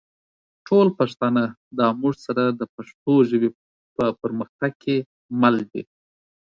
ټول 0.67 0.87
پښتانه 0.99 1.43
دا 1.79 1.87
مونږ 1.99 2.15
سره 2.25 2.43
د 2.59 2.61
پښتو 2.75 3.13
ژبې 3.29 3.49
په 3.95 4.05
پرمختګ 4.21 4.71
کې 4.83 4.95
مل 5.41 5.55
دي 5.71 5.83